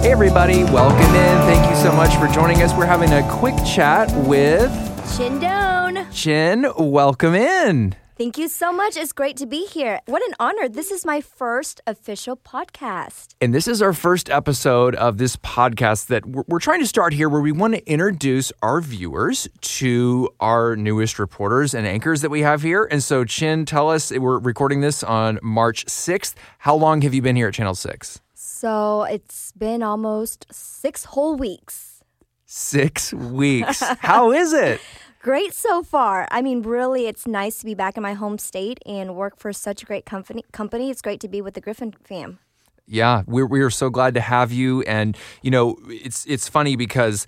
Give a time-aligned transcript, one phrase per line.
[0.00, 1.38] Hey, everybody, welcome in.
[1.48, 2.72] Thank you so much for joining us.
[2.72, 4.70] We're having a quick chat with
[5.16, 6.06] Chinh Doan.
[6.12, 6.72] Chinh.
[6.78, 7.96] Welcome in.
[8.16, 8.96] Thank you so much.
[8.96, 10.00] It's great to be here.
[10.06, 10.68] What an honor.
[10.68, 13.34] This is my first official podcast.
[13.40, 17.12] And this is our first episode of this podcast that we're, we're trying to start
[17.12, 22.30] here where we want to introduce our viewers to our newest reporters and anchors that
[22.30, 22.84] we have here.
[22.88, 26.34] And so, Chinh, tell us, we're recording this on March 6th.
[26.58, 28.20] How long have you been here at Channel 6?
[28.58, 32.02] So it's been almost six whole weeks.
[32.44, 33.80] Six weeks.
[34.00, 34.80] How is it?
[35.22, 36.26] Great so far.
[36.32, 39.52] I mean, really, it's nice to be back in my home state and work for
[39.52, 40.42] such a great company.
[40.50, 40.90] Company.
[40.90, 42.40] It's great to be with the Griffin fam.
[42.88, 46.74] Yeah, we're we are so glad to have you, and you know, it's it's funny
[46.74, 47.26] because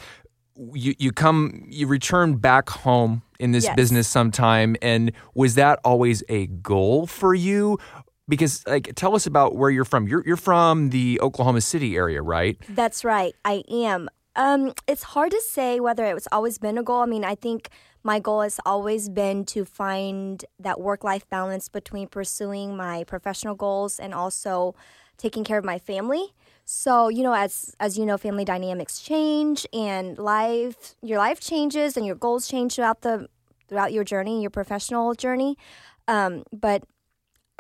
[0.73, 3.77] you you come you return back home in this Yes.
[3.77, 7.79] business sometime, and was that always a goal for you?
[8.31, 10.09] Because like, tell us about where you're from.
[10.09, 12.57] You're you're from the Oklahoma City area, right?
[12.69, 13.35] That's right.
[13.45, 14.09] I am.
[14.37, 17.03] Um, it's hard to say whether it was always been a goal.
[17.03, 17.69] I mean, I think
[18.03, 23.55] my goal has always been to find that work life balance between pursuing my professional
[23.55, 24.75] goals and also
[25.19, 26.33] taking care of my family.
[26.65, 31.97] So, you know, as as you know, family dynamics change and life your life changes
[31.97, 33.29] and your goals change throughout the
[33.69, 35.59] throughout your journey, your professional journey.
[36.09, 36.85] Um, but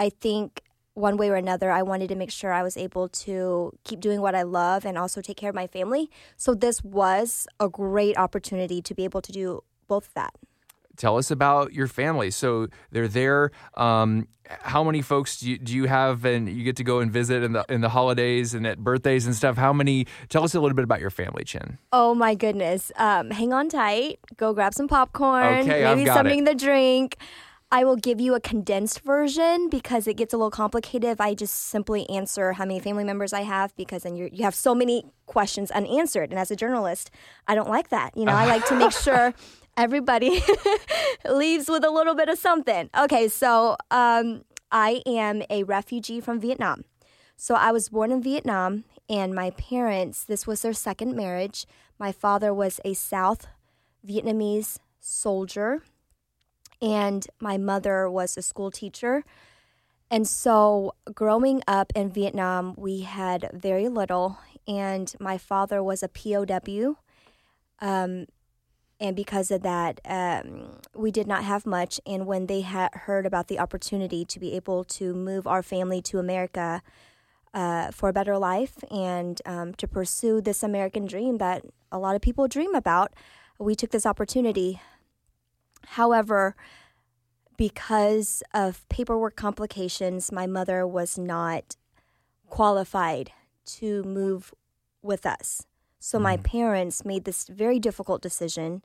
[0.01, 0.63] I think
[0.95, 4.21] one way or another, I wanted to make sure I was able to keep doing
[4.21, 6.11] what I love and also take care of my family.
[6.37, 10.33] So this was a great opportunity to be able to do both of that.
[10.97, 12.31] Tell us about your family.
[12.31, 13.53] So they're there.
[13.77, 14.27] Um,
[14.63, 17.43] how many folks do you, do you have, and you get to go and visit
[17.45, 19.57] in the in the holidays and at birthdays and stuff?
[19.57, 20.07] How many?
[20.29, 21.79] Tell us a little bit about your family, Chinh.
[21.93, 22.91] Oh my goodness.
[22.97, 24.19] Um, hang on tight.
[24.37, 26.51] Go grab some popcorn, Okay, I've maybe got something it.
[26.51, 27.17] to drink.
[27.73, 31.35] I will give you a condensed version because it gets a little complicated if I
[31.35, 34.75] just simply answer how many family members I have because then you you have so
[34.75, 36.31] many questions unanswered.
[36.31, 37.11] And as a journalist,
[37.47, 38.17] I don't like that.
[38.17, 39.35] You know, I like to make sure
[39.77, 40.43] everybody
[41.31, 42.91] leaves with a little bit of something.
[42.99, 46.85] Okay, so um, I am a refugee from Vietnam.
[47.37, 51.67] So I was born in Vietnam, and my parents, this was their second marriage.
[51.99, 53.47] My father was a South
[54.07, 55.83] Vietnamese soldier,
[56.81, 59.25] and my mother was a school teacher.
[60.11, 66.09] And so growing up in Vietnam, we had very little, and my father was a
[66.09, 66.97] POW.
[67.81, 68.27] Um,
[68.99, 72.01] and because of that, um, we did not have much.
[72.07, 76.03] And when they had heard about the opportunity to be able to move our family
[76.03, 76.83] to America
[77.55, 82.15] uh, for a better life and um, to pursue this American dream that a lot
[82.15, 83.13] of people dream about,
[83.59, 84.81] we took this opportunity.
[85.87, 86.57] However,
[87.57, 91.77] because of paperwork complications, my mother was not
[92.49, 93.33] qualified
[93.65, 94.55] to move
[95.03, 95.67] with us.
[95.99, 96.43] So my mm.
[96.43, 98.83] parents made this very difficult decision.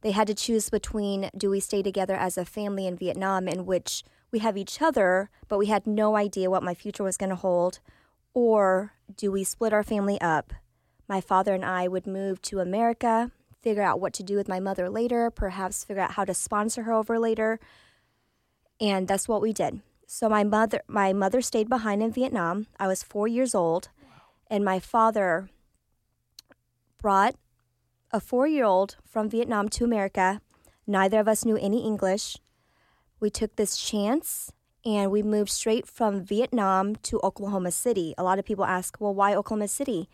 [0.00, 3.66] They had to choose between do we stay together as a family in Vietnam, in
[3.66, 7.30] which we have each other, but we had no idea what my future was going
[7.30, 7.78] to hold,
[8.32, 10.52] or do we split our family up?
[11.08, 13.30] My father and I would move to America,
[13.64, 16.82] figure out what to do with my mother later, perhaps figure out how to sponsor
[16.82, 17.58] her over later,
[18.78, 19.80] and that's what we did.
[20.06, 22.66] So my mother my mother stayed behind in Vietnam.
[22.78, 23.88] I was 4 years old,
[24.52, 25.48] and my father
[27.02, 27.34] brought
[28.10, 30.40] a 4-year-old from Vietnam to America.
[30.86, 32.36] Neither of us knew any English.
[33.18, 34.52] We took this chance
[34.84, 38.14] and we moved straight from Vietnam to Oklahoma City.
[38.18, 40.08] A lot of people ask, "Well, why Oklahoma City?"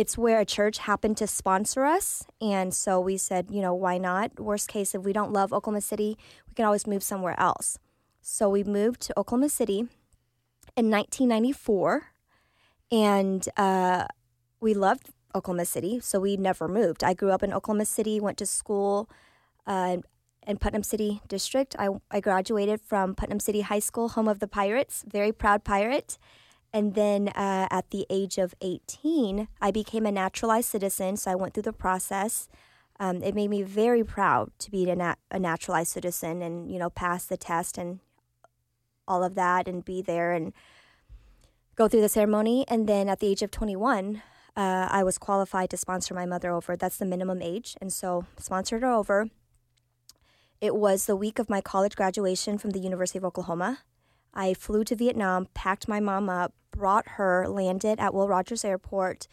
[0.00, 3.98] It's where a church happened to sponsor us, and so we said, you know, why
[3.98, 4.40] not?
[4.40, 6.16] Worst case, if we don't love Oklahoma City,
[6.48, 7.78] we can always move somewhere else.
[8.22, 9.80] So we moved to Oklahoma City
[10.74, 12.14] in 1994,
[12.90, 14.06] and uh,
[14.58, 17.04] we loved Oklahoma City, so we never moved.
[17.04, 19.10] I grew up in Oklahoma City, went to school
[19.66, 19.98] uh,
[20.46, 21.76] in Putnam City District.
[21.78, 26.16] I, I graduated from Putnam City High School, home of the Pirates, very proud pirate.
[26.72, 31.34] And then uh, at the age of 18, I became a naturalized citizen, so I
[31.34, 32.48] went through the process.
[33.00, 36.78] Um, it made me very proud to be a, nat- a naturalized citizen and, you
[36.78, 38.00] know, pass the test and
[39.08, 40.52] all of that and be there and
[41.74, 42.64] go through the ceremony.
[42.68, 44.22] And then at the age of 21,
[44.56, 46.76] uh, I was qualified to sponsor my mother over.
[46.76, 47.76] That's the minimum age.
[47.80, 49.28] And so sponsored her over.
[50.60, 53.78] It was the week of my college graduation from the University of Oklahoma.
[54.34, 59.26] I flew to Vietnam, packed my mom up, brought her, landed at Will Rogers Airport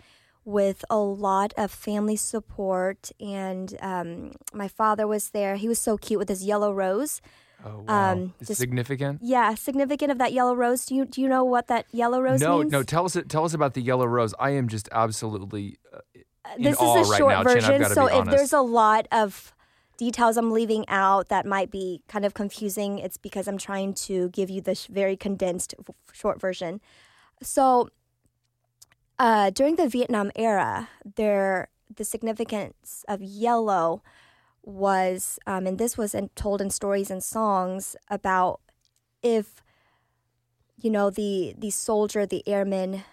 [0.46, 3.12] with a lot of family support.
[3.20, 5.56] And um, my father was there.
[5.56, 7.22] He was so cute with his yellow rose.
[7.66, 8.12] Oh, wow.
[8.14, 9.20] Um, just- significant.
[9.22, 10.86] Yeah, significant of that yellow rose.
[10.86, 12.72] Do you do you know what that yellow rose No, means?
[12.72, 12.84] no.
[12.84, 14.34] Tell us, tell us about the yellow rose.
[14.40, 15.78] I am just absolutely.
[15.92, 16.00] Uh,
[16.60, 17.82] this awe is a right short now, version.
[17.82, 19.54] gotta so if there's a lot of
[19.98, 24.30] details I'm leaving out that might be kind of confusing, it's because I'm trying to
[24.30, 26.80] give you the sh- very condensed f- short version.
[27.42, 27.90] So
[29.20, 34.04] uh, during the Vietnam era, there the significance of yellow
[34.64, 38.60] was, um, and this was in, told in stories and songs about
[39.24, 39.64] if
[40.80, 43.04] you know the the soldier, the airman,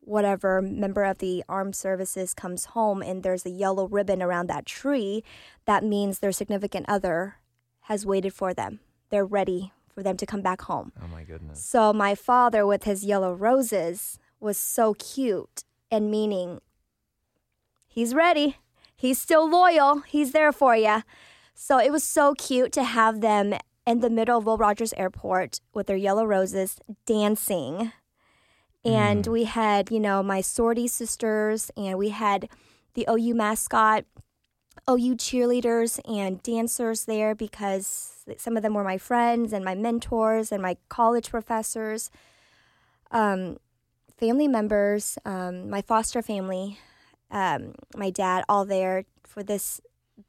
[0.00, 4.66] whatever member of the armed services comes home and there's a yellow ribbon around that
[4.66, 5.22] tree,
[5.66, 7.36] that means their significant other
[7.82, 8.80] has waited for them.
[9.10, 10.92] They're ready for them to come back home.
[11.02, 11.62] oh my goodness.
[11.62, 16.60] So my father with his yellow roses was so cute and meaning
[17.86, 18.56] he's ready.
[18.96, 20.00] He's still loyal.
[20.00, 21.02] He's there for you.
[21.54, 23.54] So it was so cute to have them
[23.86, 27.92] in the middle of Will Rogers Airport with their yellow roses dancing.
[28.84, 29.32] And mm.
[29.32, 32.48] we had, you know, my sorority sisters and we had
[32.94, 34.04] the OU mascot,
[34.90, 40.52] OU cheerleaders and dancers there because some of them were my friends and my mentors
[40.52, 42.10] and my college professors,
[43.10, 43.58] um,
[44.16, 46.78] family members, um, my foster family,
[47.30, 49.80] um, my dad, all there for this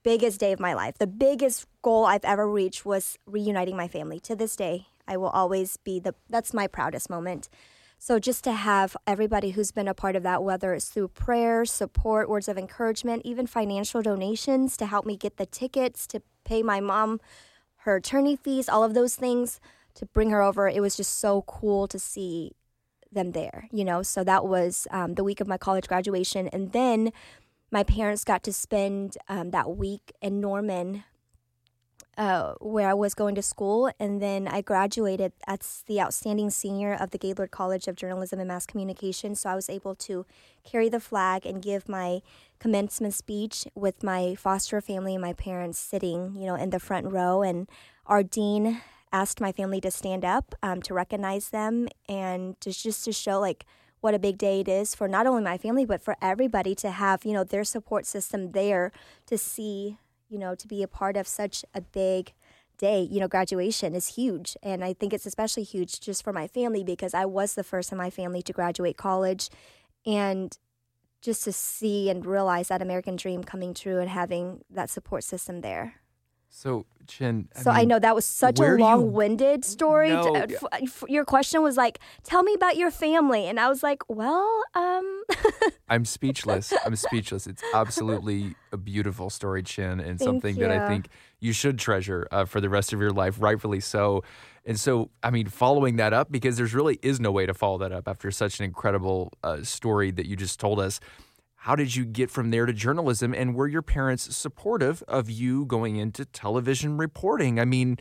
[0.04, 0.98] biggest day of my life.
[0.98, 4.20] The biggest goal I've ever reached was reuniting my family.
[4.22, 7.50] To this day, I will always be the that's my proudest moment.
[8.00, 11.64] So just to have everybody who's been a part of that, whether it's through prayer,
[11.64, 16.64] support, words of encouragement, even financial donations to help me get the tickets, to pay
[16.64, 17.22] my mom
[17.84, 19.60] her attorney fees, all of those things
[19.96, 20.68] to bring her over.
[20.68, 22.54] It was just so cool to see
[23.12, 24.02] them there, you know.
[24.02, 27.12] So that was um, the week of my college graduation, and then
[27.72, 31.04] my parents got to spend um, that week in Norman,
[32.18, 36.94] uh, where I was going to school, and then I graduated as the outstanding senior
[36.94, 39.36] of the Gaylord College of Journalism and Mass Communication.
[39.36, 40.26] So I was able to
[40.64, 42.22] carry the flag and give my
[42.64, 47.12] commencement speech with my foster family and my parents sitting, you know, in the front
[47.12, 47.70] row, and
[48.06, 48.82] our dean
[49.12, 53.38] asked my family to stand up um, to recognize them and to, just to show
[53.38, 53.66] like
[54.00, 56.90] what a big day it is for not only my family but for everybody to
[56.90, 58.94] have you know their support system there
[59.26, 59.98] to see
[60.30, 62.32] you know to be a part of such a big
[62.78, 63.02] day.
[63.12, 66.84] You know graduation is huge and i think it's especially huge just for my family
[66.84, 69.50] because i was the first in my family to graduate college.
[70.06, 70.58] And
[71.24, 75.62] just to see and realize that american dream coming true and having that support system
[75.62, 75.96] there
[76.56, 77.48] So, Chinh.
[77.62, 80.10] so I know that was such a long-winded story.
[80.10, 83.68] No, Uh, f- f- Your question was like, "Tell me about your family," and I
[83.70, 85.24] was like, "Well, um,
[85.90, 86.72] I'm speechless.
[86.86, 87.48] I'm speechless.
[87.48, 91.08] It's absolutely a beautiful story, Chinh, and Thank something that I think
[91.40, 94.24] you should treasure uh, for the rest of your life, rightfully so.
[94.64, 97.80] And so, I mean, following that up, because there's really is no way to follow
[97.80, 101.00] that up after such an incredible uh, story that you just told us.
[101.64, 105.64] How did you get from there to journalism, and were your parents supportive of you
[105.64, 107.58] going into television reporting?
[107.58, 108.00] I mean,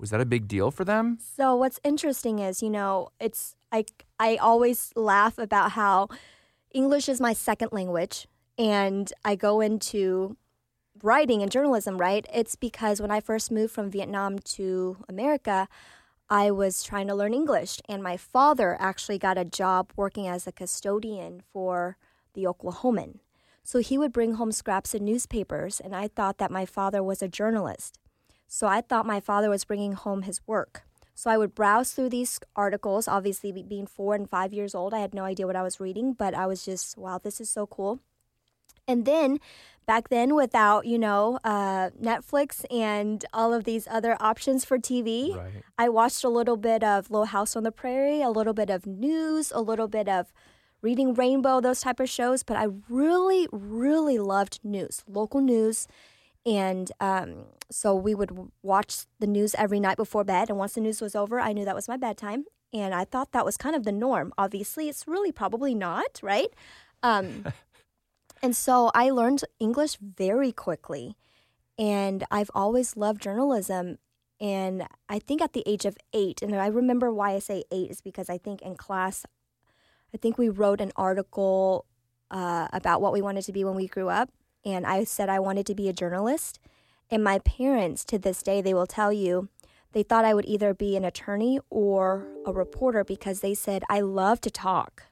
[0.00, 1.18] was that a big deal for them?
[1.36, 3.84] So what's interesting is, you know, it's I
[4.18, 6.08] I always laugh about how
[6.72, 8.26] English is my second language
[8.58, 10.36] and I go into
[11.00, 12.26] writing and journalism, right?
[12.34, 15.68] It's because when I first moved from Vietnam to America,
[16.28, 20.48] I was trying to learn English and my father actually got a job working as
[20.48, 21.96] a custodian for
[22.34, 23.18] the Oklahoman.
[23.62, 27.22] So he would bring home scraps of newspapers and I thought that my father was
[27.22, 27.98] a journalist.
[28.46, 30.82] So I thought my father was bringing home his work.
[31.14, 33.06] So I would browse through these articles.
[33.06, 36.12] Obviously, being four and five years old, I had no idea what I was reading,
[36.12, 38.00] but I was just, wow, this is so cool.
[38.86, 39.38] And then
[39.86, 45.36] back then, without, you know, uh, Netflix and all of these other options for TV,
[45.36, 45.62] Right.
[45.78, 48.84] I watched a little bit of Little House on the Prairie, a little bit of
[48.84, 50.32] news, a little bit of
[50.84, 52.42] Reading Rainbow, those type of shows.
[52.42, 55.88] But I really, really loved news, local news.
[56.44, 60.50] And um, so we would watch the news every night before bed.
[60.50, 62.44] And once the news was over, I knew that was my bedtime.
[62.74, 64.34] And I thought that was kind of the norm.
[64.36, 66.48] Obviously, it's really probably not, right?
[67.02, 67.46] Um,
[68.42, 71.16] and so I learned English very quickly.
[71.78, 73.96] And I've always loved journalism.
[74.38, 77.90] And I think at the age of eight, and I remember why I say eight
[77.90, 79.24] is because I think in class,
[80.14, 81.86] I think we wrote an article
[82.30, 84.30] uh, about what we wanted to be when we grew up.
[84.64, 86.60] And I said I wanted to be a journalist.
[87.10, 89.48] And my parents, to this day, they will tell you,
[89.92, 94.00] they thought I would either be an attorney or a reporter because they said I
[94.00, 95.04] love to talk.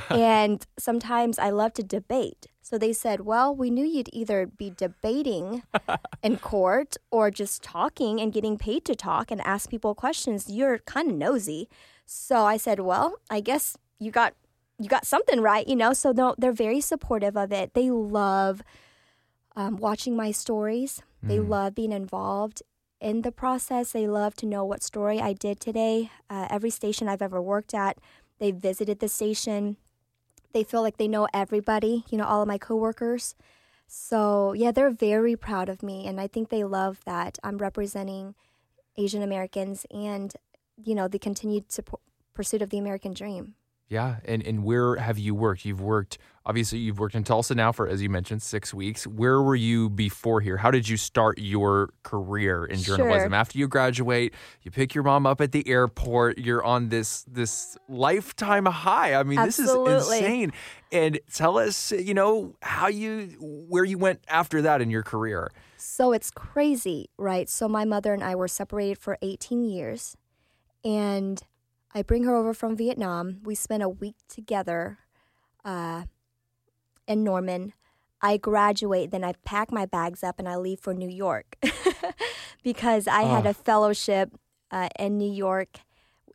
[0.10, 2.46] and sometimes I love to debate.
[2.62, 5.62] So they said, Well, we knew you'd either be debating
[6.22, 10.48] in court or just talking and getting paid to talk and ask people questions.
[10.48, 11.68] You're kind of nosy.
[12.06, 14.34] So I said, Well, I guess you got
[14.78, 15.92] you got something right, you know.
[15.92, 17.74] So they're, they're very supportive of it.
[17.74, 18.62] They love
[19.54, 21.02] um, watching my stories.
[21.22, 21.48] They Mm.
[21.48, 22.62] love being involved
[23.00, 23.92] in the process.
[23.92, 26.10] They love to know what story I did today.
[26.28, 27.98] Uh, every station I've ever worked at,
[28.38, 29.76] they visited the station.
[30.52, 33.34] They feel like they know everybody, you know, all of my coworkers.
[33.86, 36.06] So, yeah, they're very proud of me.
[36.06, 38.34] And I think they love that I'm representing
[38.96, 40.32] Asian Americans and,
[40.82, 42.02] you know, the continued support,
[42.34, 43.54] pursuit of the American dream.
[43.92, 45.66] Yeah, and and where have you worked?
[45.66, 49.06] You've worked obviously you've worked in Tulsa now for as you mentioned 6 weeks.
[49.06, 50.56] Where were you before here?
[50.56, 53.32] How did you start your career in journalism?
[53.32, 53.34] Sure.
[53.34, 54.32] After you graduate,
[54.62, 59.12] you pick your mom up at the airport, you're on this this lifetime high.
[59.14, 60.54] I mean, this is insane.
[60.90, 63.36] And tell us, you know, how you
[63.68, 65.50] where you went after that in your career.
[65.76, 67.46] So it's crazy, right?
[67.46, 70.16] So my mother and I were separated for 18 years,
[70.82, 71.42] and
[71.94, 73.38] I bring her over from Vietnam.
[73.44, 74.98] We spent a week together
[75.64, 76.04] uh,
[77.06, 77.72] in Norman.
[78.20, 81.56] I graduate, then I pack my bags up and I leave for New York
[82.62, 83.50] because I had Oh.
[83.50, 84.30] a fellowship
[84.70, 85.80] uh, in New York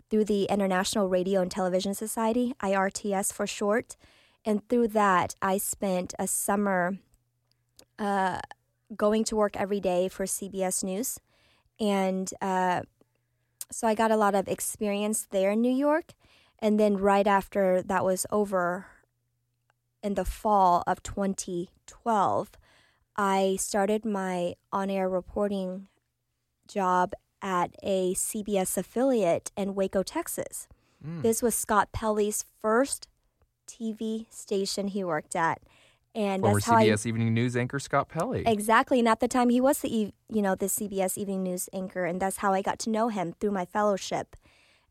[0.10, 3.96] through the International Radio and Television Society, IRTS for short.
[4.46, 6.98] And through that, I spent a summer
[7.98, 8.40] uh,
[8.96, 11.20] going to work every day for CBS News.
[11.80, 12.82] And uh,
[13.72, 16.14] so I got a lot of experience there in New York.
[16.60, 18.88] And then right after that was over
[20.02, 22.52] in the fall of 2012,
[23.16, 25.88] I started my on air reporting
[26.68, 30.68] job at a CBS affiliate in Waco, Texas.
[31.06, 31.22] Mm.
[31.22, 33.08] This was Scott Pelley's first
[33.68, 35.62] TV station he worked at.
[36.18, 38.42] And Former that's how I CBS Evening News anchor Scott Pelley.
[38.48, 38.98] Exactly.
[38.98, 42.20] And at the time, he was the you know the CBS Evening News anchor, and
[42.20, 44.36] that's how I got to know him through my fellowship.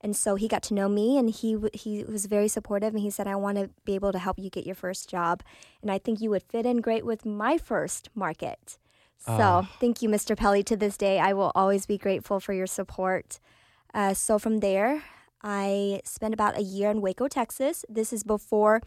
[0.00, 3.11] And so he got to know me, and he he was very supportive, and he
[3.11, 5.42] said, "I want to be able to help you get your first job,
[5.83, 8.78] and I think you would fit in great with my first market."
[9.18, 9.71] So Ah.
[9.80, 10.37] thank you, Mr.
[10.37, 10.62] Pelley.
[10.62, 13.40] To this day, I will always be grateful for your support.
[13.92, 15.02] Uh, so from there,
[15.42, 17.85] I spent about a year in Waco, Texas.
[17.88, 18.80] This is before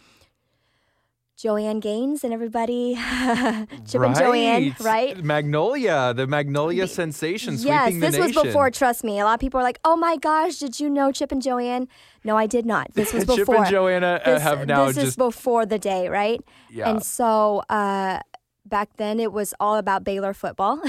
[1.39, 2.95] Joanna Gaines and everybody,
[3.87, 5.23] Chip and Joanne, right?
[5.23, 8.69] Magnolia, the Magnolia sensation Yes, sweeping the this was before.
[8.69, 11.31] Trust me, a lot of people are like, "Oh my gosh, did you know Chip
[11.31, 11.87] and Joanne?"
[12.25, 12.93] No, I did not.
[12.93, 13.37] This was before.
[13.45, 16.41] Chip and Joanna uh, this, have now this just is before the day, right?
[16.69, 16.89] yeah.
[16.89, 18.19] And so uh,
[18.65, 20.81] back then, it was all about Baylor football,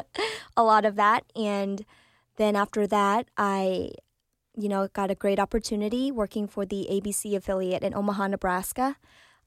[0.56, 1.24] a lot of that.
[1.36, 1.84] And
[2.36, 3.90] then after that, I,
[4.56, 8.96] you know, got a great opportunity working for the ABC affiliate in Omaha, Nebraska.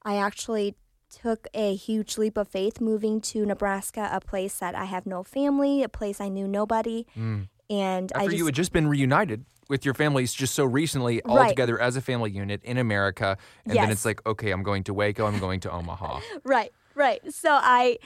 [0.04, 0.76] I actually
[1.10, 5.22] took a huge leap of faith moving to Nebraska, a place that I have no
[5.22, 7.06] family, a place I knew nobody.
[7.16, 7.48] Mm.
[7.68, 11.22] And I After just you had just been reunited with your families just so recently,
[11.22, 11.48] all Right.
[11.48, 14.94] together as a family unit in America, and then it's like, okay, I'm going to
[14.94, 16.20] Waco, I'm going to Omaha.
[16.44, 17.20] Right, right.
[17.32, 17.98] So I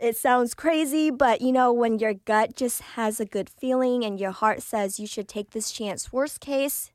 [0.00, 4.20] it sounds crazy, but you know, when your gut just has a good feeling and
[4.20, 6.92] your heart says you should take this chance, worst case,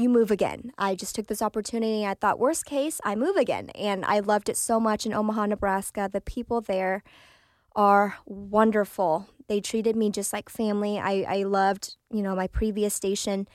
[0.00, 0.72] you move again.
[0.78, 2.06] I just took this opportunity.
[2.06, 3.70] I thought, worst case, I move again.
[3.70, 6.08] And I loved it so much in Omaha, Nebraska.
[6.12, 7.02] The people there
[7.76, 9.28] are wonderful.
[9.48, 10.98] They treated me just like family.
[10.98, 13.46] I, I loved, you know, my previous station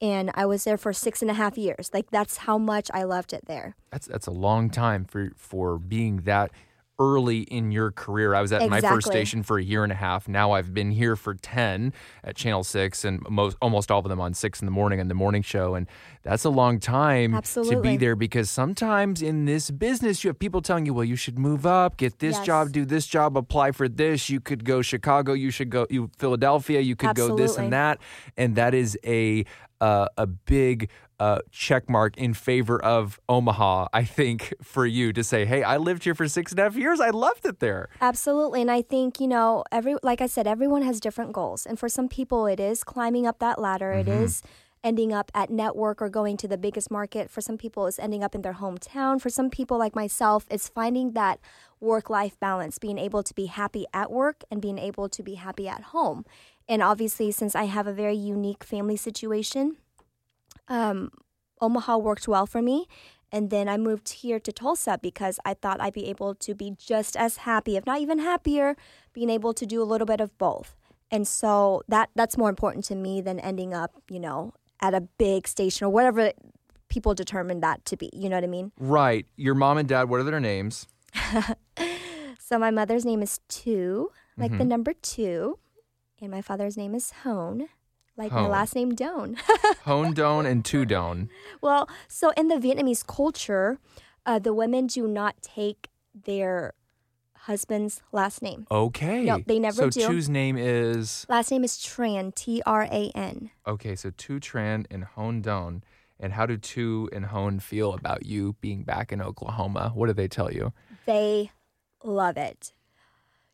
[0.00, 1.90] and I was there for six and a half years.
[1.94, 3.76] Like that's how much I loved it there.
[3.90, 6.50] That's that's a long time for for being that
[6.98, 8.34] early in your career.
[8.34, 10.28] I was at my first station for a year and a half.
[10.28, 14.20] Now I've been here for 10 at Channel 6 and most almost all of them
[14.20, 15.88] on 6 in the morning and the morning show and
[16.22, 17.34] that's a long time
[17.74, 21.16] to be there because sometimes in this business you have people telling you, "Well, you
[21.16, 22.46] should move up, get this Yes.
[22.46, 24.30] job, do this job, apply for this.
[24.30, 27.98] You could go Chicago, you should go you Philadelphia, you could go this and that."
[28.36, 29.44] And that is a
[29.80, 30.88] uh, a big
[31.24, 35.78] uh, check mark in favor of Omaha, I think, for you to say, hey, I
[35.78, 37.00] lived here for six and a half years.
[37.00, 37.88] I loved it there.
[38.02, 38.60] Absolutely.
[38.60, 41.64] And I think, you know, every like I said, everyone has different goals.
[41.64, 43.92] And for some people it is climbing up that ladder.
[43.92, 44.42] It is
[44.82, 47.30] ending up at network or going to the biggest market.
[47.30, 49.18] For some people it's ending up in their hometown.
[49.18, 51.40] For some people like myself, it's finding that
[51.80, 55.68] work-life balance, being able to be happy at work and being able to be happy
[55.68, 56.26] at home.
[56.68, 59.78] And obviously since I have a very unique family situation,
[60.68, 61.10] um,
[61.60, 62.86] Omaha worked well for me.
[63.32, 66.76] And then I moved here to Tulsa because I thought I'd be able to be
[66.78, 68.76] just as happy, if not even happier,
[69.12, 70.76] being able to do a little bit of both.
[71.10, 75.00] And so that that's more important to me than ending up, you know, at a
[75.00, 76.32] big station or whatever
[76.88, 78.08] people determine that to be.
[78.12, 78.70] You know what I mean?
[78.78, 79.26] Right.
[79.36, 80.86] Your mom and dad, what are their names?
[82.38, 84.58] So my mother's name is Two, like Mm-hmm.
[84.58, 85.58] the number two,
[86.20, 87.68] and my father's name is Hone,
[88.16, 89.36] like my last name Doan.
[89.84, 91.28] Hone Doan and Tu Doan.
[91.60, 93.78] well, so in the Vietnamese culture,
[94.26, 96.74] uh, the women do not take their
[97.34, 98.66] husband's last name.
[98.70, 99.24] Okay.
[99.24, 100.06] No, they never so do.
[100.06, 103.50] Tu's name is Last name is Tran, T R A N.
[103.66, 103.94] okay.
[103.94, 105.82] So Tu Tran and Hone Don.
[106.20, 109.90] And how do Tu and Hone feel about you being back in Oklahoma?
[109.94, 110.72] What do they tell you?
[111.06, 111.50] They
[112.02, 112.72] love it.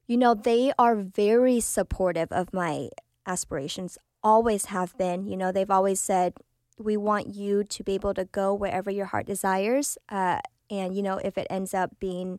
[0.06, 2.90] You know, they are very supportive of my
[3.26, 5.26] aspirations, always have been.
[5.26, 6.34] You know, they've always said,
[6.78, 9.98] we want you to be able to go wherever your heart desires.
[10.08, 12.38] Uh, and, you know, if it ends up being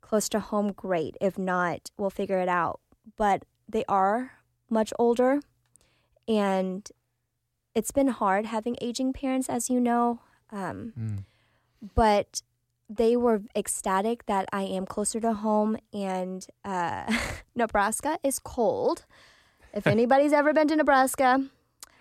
[0.00, 1.16] close to home, great.
[1.20, 2.80] If not, we'll figure it out.
[3.16, 4.32] But they are
[4.70, 5.40] much older.
[6.26, 6.88] And
[7.74, 10.20] it's been hard having aging parents, as you know.
[10.50, 11.24] Um, Mm.
[11.94, 12.42] but
[12.88, 17.12] they were ecstatic that I am closer to home and uh,
[17.54, 19.04] Nebraska is cold.
[19.76, 21.44] If anybody's ever been to Nebraska,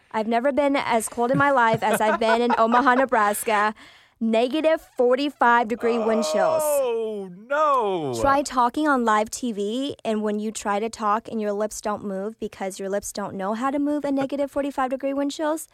[0.09, 3.75] I've never been as cold in my life as I've been in Omaha, Nebraska.
[4.21, 6.63] Negative 45 degree wind chills.
[6.63, 8.17] Oh no!
[8.21, 12.05] Try talking on live TV, and when you try to talk and your lips don't
[12.05, 15.67] move because your lips don't know how to move in negative 45 degree wind chills,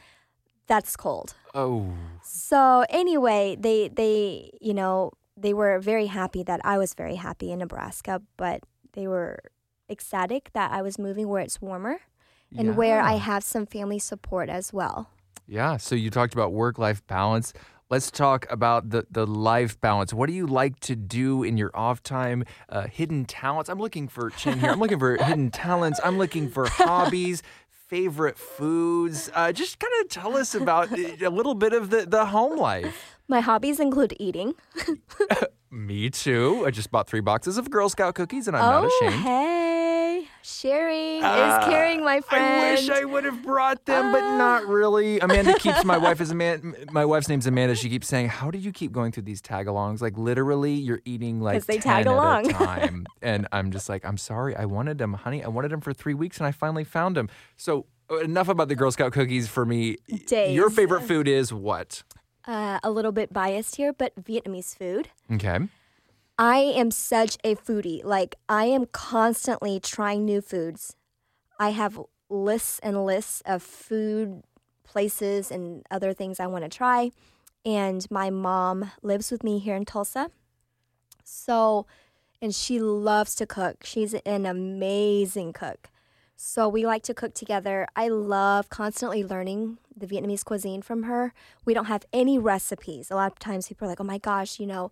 [0.65, 1.35] that's cold.
[1.53, 1.93] Oh,
[2.23, 7.51] So anyway, they they you know they were very happy that I was very happy
[7.51, 9.37] in Nebraska, but they were
[9.91, 11.99] ecstatic that I was moving where it's warmer
[12.57, 15.09] and where I have some family support as well.
[15.47, 15.77] Yeah.
[15.77, 17.53] So you talked about work life balance.
[17.89, 20.13] Let's talk about the, the life balance.
[20.13, 22.45] What do you like to do in your off time?
[22.69, 23.69] Uh, hidden talents.
[23.69, 24.69] I'm looking for Chinh here.
[24.69, 25.99] I'm looking for hidden talents.
[26.01, 27.43] I'm looking for hobbies,
[27.89, 29.29] favorite foods.
[29.33, 32.57] Uh, just kind of tell us about uh, a little bit of the, the home
[32.57, 33.17] life.
[33.27, 34.53] My hobbies include eating.
[35.71, 36.63] Me too.
[36.65, 39.23] I just bought three boxes of Girl Scout cookies and I'm oh, not ashamed.
[39.23, 39.60] hey,
[40.43, 42.43] sharing Ah, is caring, my friend.
[42.43, 45.19] I wish I would have brought them, but not really.
[45.19, 46.73] Amanda keeps my wife is Amanda.
[46.91, 47.75] My wife's name's Amanda.
[47.75, 50.01] She keeps saying, "How did you keep going through these tag-alongs?
[50.01, 53.89] Like literally, you're eating like they 10 tag at along." a time." and I'm just
[53.89, 54.55] like, "I'm sorry.
[54.55, 55.43] I wanted them, honey.
[55.43, 58.67] I wanted them for three weeks, and I finally found them." So uh, enough about
[58.67, 59.97] the Girl Scout cookies for me.
[60.27, 60.55] Days.
[60.55, 62.03] Your favorite food is what?
[62.47, 65.09] uh, a little bit biased here, but Vietnamese food.
[65.31, 65.59] Okay.
[66.41, 68.03] I am such a foodie.
[68.03, 70.95] Like, I am constantly trying new foods.
[71.59, 74.41] I have lists and lists of food
[74.83, 77.11] places and other things I want to try.
[77.63, 80.31] And my mom lives with me here in Tulsa.
[81.23, 81.85] So,
[82.41, 83.83] and she loves to cook.
[83.83, 85.91] She's an amazing cook.
[86.35, 87.85] So, we like to cook together.
[87.95, 91.35] I love constantly learning the Vietnamese cuisine from her.
[91.65, 93.11] We don't have any recipes.
[93.11, 94.89] A lot of times people are like, oh my gosh, you know,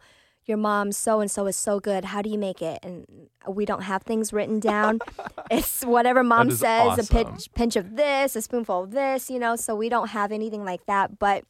[0.50, 2.06] your mom so and so is so good.
[2.06, 2.80] How do you make it?
[2.84, 5.00] And we don't have things written down.
[5.52, 9.56] it's whatever mom says, a pinch, pinch of this, a spoonful of this, you know,
[9.56, 11.20] so we don't have anything like that.
[11.20, 11.46] But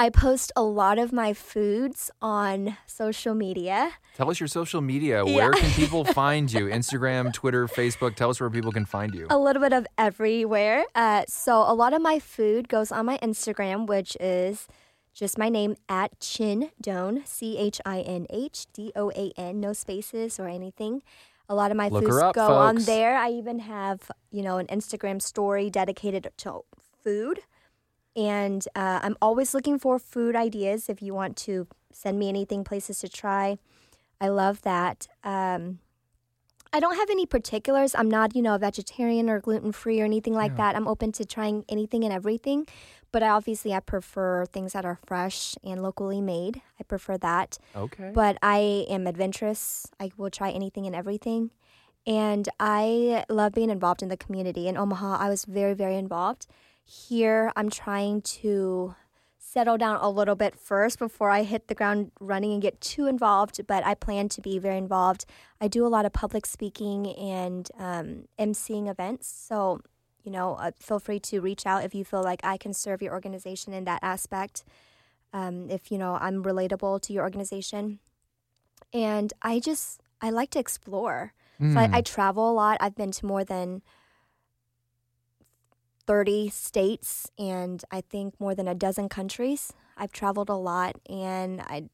[0.00, 3.90] I post a lot of my foods on social media.
[4.16, 5.22] Tell us your social media.
[5.26, 5.34] Yeah.
[5.34, 6.68] Where can people find you?
[6.68, 8.14] Instagram, Twitter, Facebook.
[8.14, 9.26] Tell us where people can find you.
[9.28, 10.86] A little bit of everywhere.
[10.94, 14.66] Uh, so a lot of my food goes on my Instagram, which is
[15.12, 19.60] just my name at Chinh Doan, C H I N H D O A N,
[19.60, 21.02] no spaces or anything.
[21.48, 23.16] A lot of my Look foods up, go on there.
[23.16, 26.60] I even have, you know, an Instagram story dedicated to
[27.02, 27.40] food.
[28.16, 30.88] And uh, I'm always looking for food ideas.
[30.88, 33.58] If you want to send me anything, places to try,
[34.20, 35.08] I love that.
[35.24, 35.80] Um,
[36.72, 37.96] I don't have any particulars.
[37.96, 40.56] I'm not, you know, a vegetarian or gluten free or anything like Yeah.
[40.58, 40.76] that.
[40.76, 42.68] I'm open to trying anything and everything,
[43.12, 46.62] but I obviously I prefer things that are fresh and locally made.
[46.78, 47.58] I prefer that.
[47.74, 48.12] Okay.
[48.14, 49.86] But I am adventurous.
[49.98, 51.50] I will try anything and everything.
[52.06, 54.68] And I love being involved in the community.
[54.68, 56.46] In Omaha, I was very, very involved.
[56.84, 58.94] Here, I'm trying to
[59.38, 63.06] settle down a little bit first before I hit the ground running and get too
[63.06, 63.66] involved.
[63.66, 65.24] But I plan to be very involved.
[65.60, 69.28] I do a lot of public speaking and um, emceeing events.
[69.28, 69.80] So,
[70.24, 73.02] you know, uh, feel free to reach out if you feel like I can serve
[73.02, 74.64] your organization in that aspect.
[75.32, 78.00] Um, if, you know, I'm relatable to your organization.
[78.92, 81.32] And I just, I like to explore.
[81.58, 81.94] So Mm.
[81.94, 82.78] I, I travel a lot.
[82.80, 83.82] I've been to more than
[86.06, 89.72] 30 states and I think more than a dozen countries.
[89.96, 91.88] I've traveled a lot and I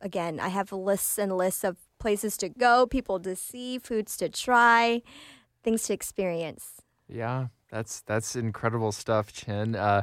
[0.00, 4.28] again, I have lists and lists of places to go, people to see, foods to
[4.28, 5.02] try,
[5.62, 6.81] things to experience.
[7.12, 9.76] Yeah, that's that's incredible stuff, Chinh.
[9.76, 10.02] Uh,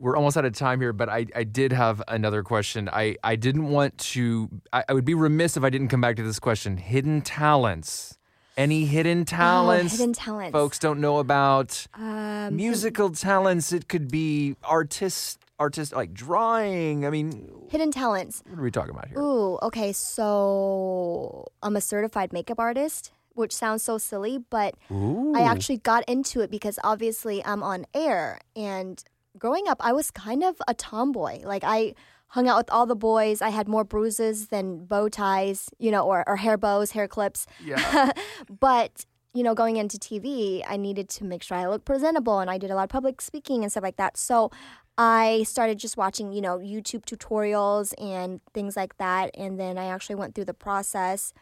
[0.00, 2.88] we're almost out of time here, but I, I did have another question.
[2.92, 6.16] I, I didn't want to, I, I would be remiss if I didn't come back
[6.16, 6.76] to this question.
[6.76, 8.18] Hidden talents.
[8.56, 9.94] Any hidden talents?
[9.94, 10.52] Oh, hidden talents.
[10.52, 13.72] Folks don't know about Um, musical talents.
[13.72, 17.06] It could be artist, artist like drawing.
[17.06, 18.42] I mean, hidden talents.
[18.48, 19.18] what are we talking about here?
[19.18, 19.92] Ooh, okay.
[19.92, 25.32] So I'm a certified makeup artist, which sounds so silly, but Ooh.
[25.34, 28.40] I actually got into it because obviously I'm on air.
[28.56, 29.02] And
[29.38, 31.40] growing up, I was kind of a tomboy.
[31.44, 31.94] Like I
[32.28, 33.40] hung out with all the boys.
[33.42, 37.46] I had more bruises than bow ties, you know, or, or hair bows, hair clips.
[37.64, 38.12] Yeah.
[38.60, 42.48] but you know, going into TV, I needed to make sure I looked presentable, and
[42.48, 44.16] I did a lot of public speaking and stuff like that.
[44.16, 44.52] So
[44.96, 49.86] I started just watching, you know, YouTube tutorials and things like that, and then I
[49.86, 51.32] actually went through the process,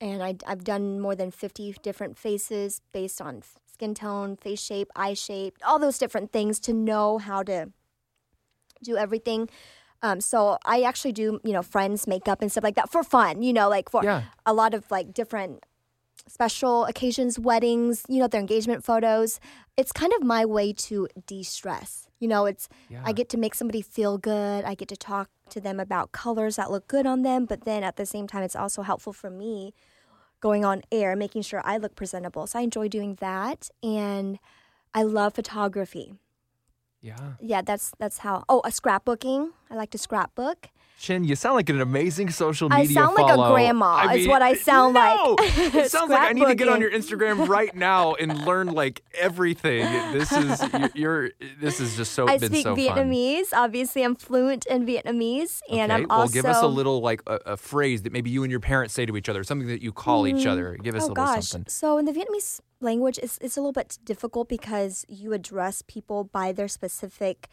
[0.00, 4.88] and I, I've done more than fifty different faces based on skin tone, face shape,
[4.96, 7.70] eye shape, all those different things to know how to
[8.82, 9.48] do everything.
[10.02, 13.42] Um, so I actually do, you know, friends makeup and stuff like that for fun,
[13.42, 14.22] you know, like for Yeah.
[14.46, 15.64] a lot of like different
[16.28, 19.40] special occasions, weddings, you know, their engagement photos.
[19.76, 22.07] It's kind of my way to de-stress.
[22.18, 23.02] You know, it's Yeah.
[23.04, 24.64] I get to make somebody feel good.
[24.64, 27.82] I get to talk to them about colors that look good on them, but then
[27.84, 29.72] at the same time it's also helpful for me
[30.40, 32.46] going on air, making sure I look presentable.
[32.46, 34.38] So I enjoy doing that and
[34.94, 36.14] I love photography.
[37.00, 37.34] yeah.
[37.40, 38.44] Yeah, that's that's how.
[38.48, 39.50] Oh, a scrapbooking.
[39.70, 40.68] I like to scrapbook.
[40.98, 42.90] Chinh, you sound like an amazing social media.
[42.90, 43.54] I sound like a follow.
[43.54, 45.36] grandma, is what I sound no!
[45.38, 45.74] like.
[45.74, 49.02] It sounds like I need to get on your Instagram right now and learn like
[49.14, 49.84] everything.
[50.12, 51.30] This is you're, you're
[51.60, 52.84] this is just so I been speak so fun.
[52.84, 53.46] Vietnamese.
[53.52, 56.32] Obviously, I'm fluent in Vietnamese, and okay, I'm well, also.
[56.32, 59.06] give us a little like a, a phrase that maybe you and your parents say
[59.06, 60.50] to each other, something that you call each mm.
[60.50, 60.76] other.
[60.82, 61.46] Give us oh a little gosh!
[61.46, 61.70] something.
[61.70, 66.24] So in the Vietnamese language, it's it's a little bit difficult because you address people
[66.24, 67.48] by their specific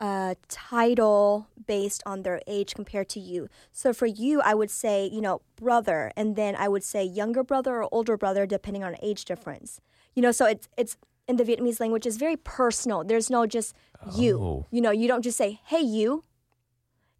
[0.00, 3.48] uh, title based on their age compared to you.
[3.72, 7.42] So for you, I would say you know brother, and then I would say younger
[7.42, 9.80] brother or older brother, depending on age difference.
[10.14, 10.96] You know, so it's it's
[11.28, 13.04] in the Vietnamese language is very personal.
[13.04, 13.74] There's no just
[14.14, 14.38] you.
[14.38, 14.66] Oh.
[14.70, 16.24] You know, you don't just say hey you.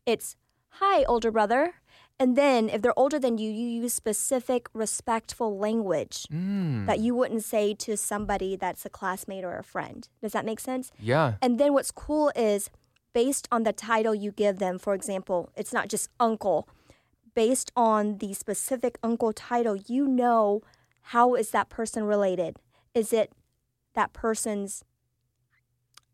[0.04, 0.36] It's
[0.68, 1.74] hi older brother.
[2.18, 7.14] And then if they're older than you, you use specific respectful language Mm, that you
[7.14, 10.08] wouldn't say to somebody that's a classmate or a friend.
[10.22, 10.90] Does that make sense?
[10.98, 11.34] yeah.
[11.42, 12.70] And then what's cool is
[13.12, 16.66] based on the title you give them, for example, it's not just uncle.
[17.34, 20.62] Based on the specific uncle title, you know
[21.12, 22.56] how is that person related?
[22.94, 23.30] Is it
[23.94, 24.82] that person's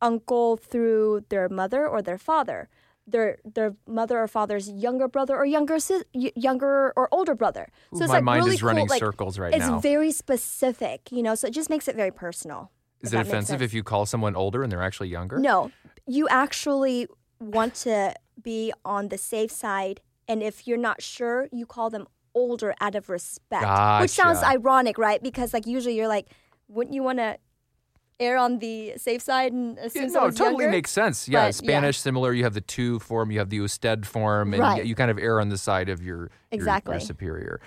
[0.00, 2.68] uncle through their mother or their father?
[3.06, 7.66] Their their mother or father's younger brother or younger sis, y- younger or older brother.
[7.92, 9.80] Ooh, So it's my like mind really is running cool, like, circles right it's now.
[9.80, 12.70] very specific, you know, so it just makes it very personal.
[13.00, 15.38] Is it offensive if you call someone older and they're actually younger?
[15.38, 15.72] No,
[16.06, 17.08] you actually
[17.40, 22.06] want to be on the safe side, and if you're not sure, you call them
[22.34, 25.20] older out of respect, which sounds ironic, right?
[25.22, 26.28] Because like usually you're like,
[26.68, 27.36] wouldn't you want to
[28.22, 30.70] err on the safe side and assume Yeah, no, it totally younger?
[30.70, 31.28] makes sense.
[31.28, 31.50] Yeah, But, yeah.
[31.50, 32.32] Spanish similar.
[32.32, 34.84] You have the tu form, you have the usted form, and Right.
[34.86, 36.92] you kind of err on the side of your your- Exactly.
[36.94, 37.60] your, superior.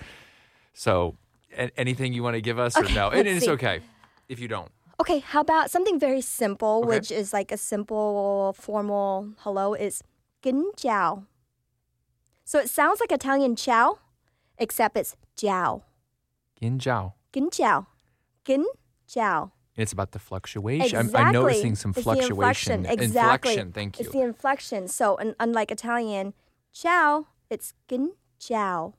[0.72, 1.16] So,
[1.56, 3.10] a- anything you want to give us, or no?
[3.10, 3.50] And it's see.
[3.52, 3.80] okay
[4.28, 4.70] if you don't.
[5.00, 6.88] Okay, how about something very simple, Okay.
[6.88, 10.02] which is like a simple formal hello is
[10.42, 11.26] "Gin jiao."
[12.44, 13.98] So it sounds like Italian ciao,
[14.58, 15.82] except it's jiao.
[16.60, 17.12] Yin jiao.
[17.32, 17.86] Gin jiao.
[18.46, 18.64] Gin
[19.08, 19.50] jiao.
[19.76, 20.84] It's about the fluctuation.
[20.98, 21.20] Exactly.
[21.20, 22.30] I'm, I'm noticing some It's the fluctuation.
[22.32, 22.86] inflection.
[22.86, 23.52] Exactly.
[23.52, 24.04] Inflection, thank you.
[24.04, 24.88] It's the inflection.
[24.88, 26.32] So, un- unlike Italian,
[26.72, 28.94] ciao, it's gin ciao.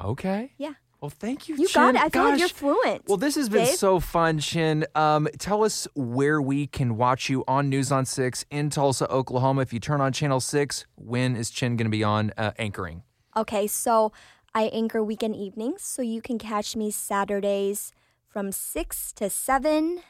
[0.00, 0.52] okay.
[0.58, 0.74] Yeah.
[1.00, 1.74] Well, thank you, You Chinh.
[1.74, 2.00] got it.
[2.00, 3.02] I feel like you're fluent.
[3.06, 3.74] Well, this has been Dave?
[3.74, 4.84] so fun, Chinh.
[4.96, 9.60] Um, tell us where we can watch you on News on Six in Tulsa, Oklahoma.
[9.60, 13.02] If you turn on Channel Six, when is Chinh going to be on uh, anchoring?
[13.36, 14.12] Okay, so
[14.54, 17.92] I anchor weekend evenings, so you can catch me Saturdays
[18.34, 20.02] from 6 to 7,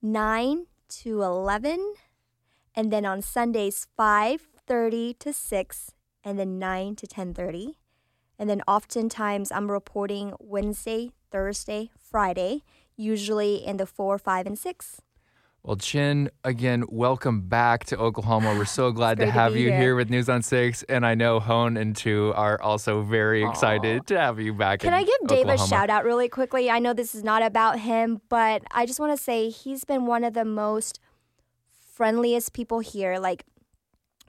[0.00, 1.96] 9 to 11,
[2.74, 5.92] and then on Sundays 5:30 to 6
[6.24, 7.76] and then 9 to 10:30.
[8.38, 12.64] And then oftentimes I'm reporting Wednesday, Thursday, Friday,
[12.96, 15.02] usually in the 4, 5 and 6.
[15.62, 18.54] Well, Chinh, again, welcome back to Oklahoma.
[18.56, 19.78] We're so glad to great to have you here.
[19.78, 24.06] here with News on Six, and I know Hone and Tu are also very excited
[24.06, 24.80] to have you back.
[24.80, 25.64] Can I give Dave Oklahoma.
[25.64, 26.70] a shout out really quickly?
[26.70, 30.06] I know this is not about him, but I just want to say he's been
[30.06, 31.00] one of the most
[31.92, 33.18] friendliest people here.
[33.18, 33.44] Like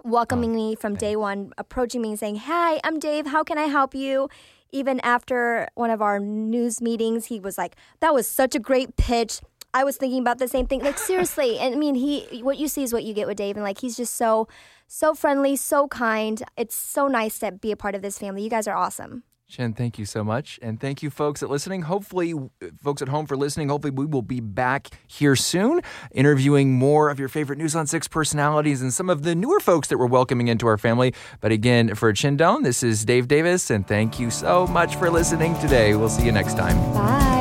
[0.04, 3.28] welcoming oh, me from day one, approaching me and saying, Hi, I'm Dave.
[3.28, 4.30] How can I help you?
[4.72, 8.98] Even after one of our news meetings, he was like, That was such a great
[8.98, 9.42] pitch.
[9.74, 10.82] I was thinking about the same thing.
[10.82, 13.56] Like seriously, and I mean, he what you see is what you get with Dave,
[13.56, 14.48] and like he's just so
[14.88, 16.42] so friendly, so kind.
[16.58, 18.44] It's so nice to be a part of this family.
[18.44, 19.24] You guys are awesome.
[19.52, 20.60] Chinh, thank you so much.
[20.62, 21.82] And thank you, folks, at listening.
[21.82, 22.36] Hopefully,
[22.84, 23.70] folks at home for listening.
[23.70, 28.08] Hopefully, we will be back here soon, interviewing more of your favorite News on Six
[28.08, 31.16] personalities and some of the newer folks that we're welcoming into our family.
[31.42, 35.10] But again, for Chinh Doan, this is Dave Davis, and thank you so much for
[35.10, 35.96] listening today.
[35.96, 36.76] We'll see you next time.
[36.94, 37.39] Bye.